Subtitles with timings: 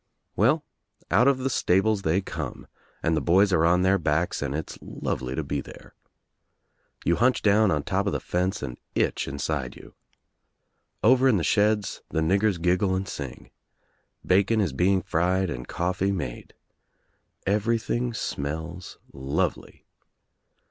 [0.01, 0.03] ^^L
[0.35, 0.65] Well,
[1.11, 2.65] out of the stables they come
[3.03, 5.93] and the boys ^^■c on their backs and it's lovely to be there.
[7.05, 9.93] You ^aunch down on top of the fence and itch inside you.
[11.03, 13.51] Over in the sheds the niggers giggle and sing.
[14.25, 16.55] Bacon_ is being fried and col?ee made.
[17.45, 19.83] Everything smells lipvely.